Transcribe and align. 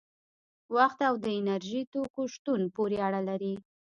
وخت 0.75 0.99
او 1.09 1.15
د 1.23 1.25
انرژي 1.39 1.81
توکو 1.93 2.21
شتون 2.33 2.61
پورې 2.75 2.97
اړه 3.07 3.21
لري. 3.29 3.53